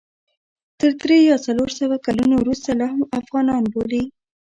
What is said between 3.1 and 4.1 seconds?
افغانان بولي.